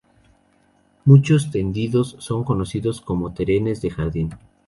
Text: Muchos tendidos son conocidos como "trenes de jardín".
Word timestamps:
Muchos 1.05 1.51
tendidos 1.51 2.15
son 2.17 2.43
conocidos 2.43 3.01
como 3.01 3.35
"trenes 3.35 3.83
de 3.83 3.91
jardín". 3.91 4.31